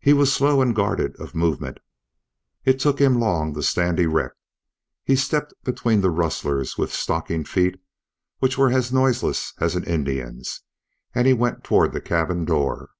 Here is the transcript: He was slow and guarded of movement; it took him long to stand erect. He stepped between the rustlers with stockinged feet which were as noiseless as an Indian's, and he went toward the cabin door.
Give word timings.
He 0.00 0.12
was 0.12 0.32
slow 0.32 0.60
and 0.60 0.74
guarded 0.74 1.14
of 1.20 1.36
movement; 1.36 1.78
it 2.64 2.80
took 2.80 2.98
him 2.98 3.20
long 3.20 3.54
to 3.54 3.62
stand 3.62 4.00
erect. 4.00 4.36
He 5.04 5.14
stepped 5.14 5.54
between 5.62 6.00
the 6.00 6.10
rustlers 6.10 6.76
with 6.76 6.90
stockinged 6.92 7.48
feet 7.48 7.80
which 8.40 8.58
were 8.58 8.72
as 8.72 8.92
noiseless 8.92 9.54
as 9.60 9.76
an 9.76 9.84
Indian's, 9.84 10.62
and 11.14 11.28
he 11.28 11.32
went 11.32 11.62
toward 11.62 11.92
the 11.92 12.00
cabin 12.00 12.44
door. 12.44 12.90